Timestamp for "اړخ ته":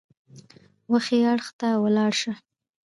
1.33-1.67